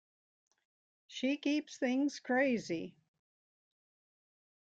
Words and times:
She 1.05 1.37
keeps 1.37 1.77
things 1.77 2.19
crazy. 2.19 2.95